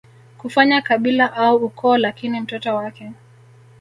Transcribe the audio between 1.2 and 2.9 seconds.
au ukoo Lakini mtoto